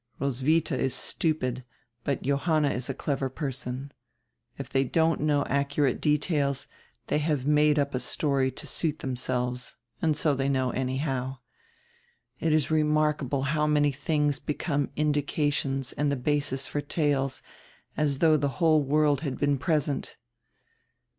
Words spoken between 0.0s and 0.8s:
Roswitha